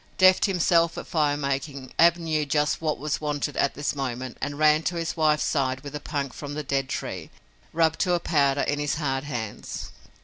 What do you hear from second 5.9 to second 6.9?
punk from the dead